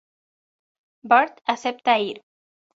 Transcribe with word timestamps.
Bart 1.13 1.39
acepta 1.55 1.97
ir. 2.09 2.21